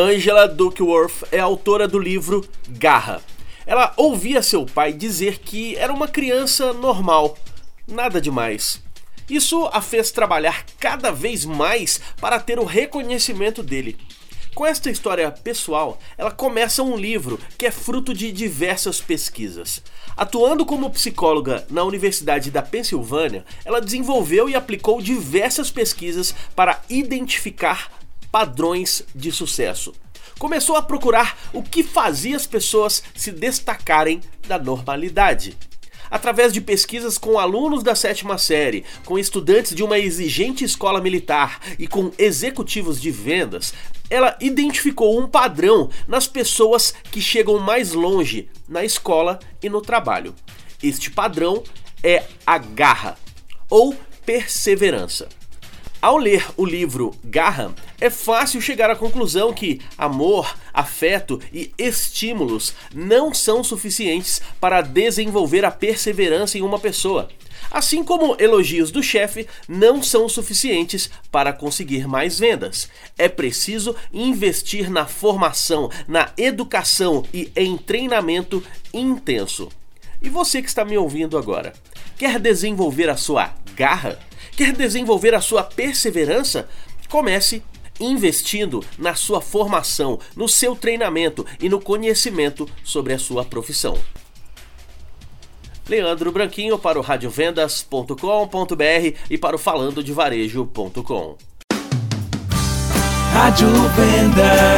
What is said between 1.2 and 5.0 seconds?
é autora do livro Garra. Ela ouvia seu pai